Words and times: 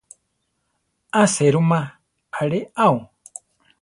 A 1.21 1.23
serúma 1.35 1.81
alé 2.41 2.61
ao. 2.85 2.95